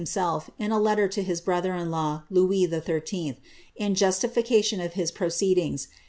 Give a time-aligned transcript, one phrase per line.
[0.01, 3.39] himself, in a letter to his brother in law, Louis XIII.,
[3.75, 5.89] in justification of his proceedings.